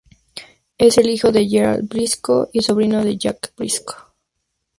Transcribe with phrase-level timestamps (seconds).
[0.79, 3.93] Él es el hijo de Gerald Brisco y sobrino de Jack Brisco.